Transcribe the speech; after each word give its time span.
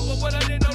what 0.00 0.34
I 0.34 0.38
did 0.46 0.67